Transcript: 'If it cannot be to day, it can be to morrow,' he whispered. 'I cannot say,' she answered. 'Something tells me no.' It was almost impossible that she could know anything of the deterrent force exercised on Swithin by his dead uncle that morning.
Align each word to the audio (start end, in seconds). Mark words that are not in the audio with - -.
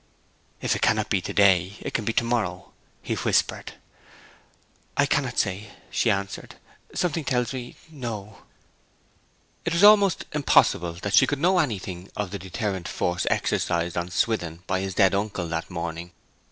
'If 0.61 0.75
it 0.75 0.81
cannot 0.81 1.11
be 1.11 1.21
to 1.21 1.31
day, 1.31 1.75
it 1.79 1.93
can 1.93 2.05
be 2.05 2.13
to 2.13 2.23
morrow,' 2.23 2.71
he 3.03 3.13
whispered. 3.13 3.73
'I 4.97 5.05
cannot 5.05 5.37
say,' 5.37 5.73
she 5.91 6.09
answered. 6.09 6.55
'Something 6.91 7.23
tells 7.23 7.53
me 7.53 7.75
no.' 7.87 8.39
It 9.63 9.73
was 9.73 9.83
almost 9.83 10.25
impossible 10.33 10.93
that 10.93 11.13
she 11.13 11.27
could 11.27 11.37
know 11.37 11.59
anything 11.59 12.09
of 12.15 12.31
the 12.31 12.39
deterrent 12.39 12.87
force 12.87 13.27
exercised 13.29 13.95
on 13.95 14.09
Swithin 14.09 14.63
by 14.65 14.79
his 14.79 14.95
dead 14.95 15.13
uncle 15.13 15.47
that 15.49 15.69
morning. 15.69 16.11